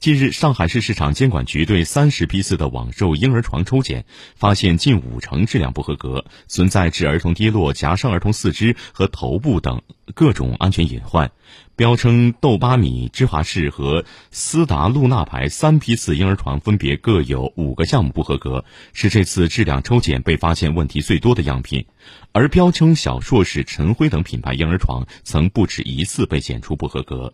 [0.00, 4.04] 近日，上海市市场监管局对三十批次的网售婴儿床抽检，
[4.36, 9.82] 发现近五成质量不合格，存在致儿童跌落、夹伤儿童四肢和头部等
[10.14, 11.32] 各种安全隐患。
[11.74, 21.86] 标称豆巴米芝华士和斯达露娜牌三批次婴儿床分别各有五个项目不合格，是这次质量抽检被发现问题最多的样品。
[22.30, 27.32] 而标称小硕士、晨辉等品牌婴儿床曾不止一次被检出不合格。